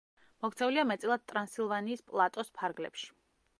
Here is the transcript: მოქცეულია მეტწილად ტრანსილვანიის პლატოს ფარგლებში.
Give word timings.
მოქცეულია 0.45 0.85
მეტწილად 0.91 1.23
ტრანსილვანიის 1.33 2.03
პლატოს 2.09 2.53
ფარგლებში. 2.59 3.15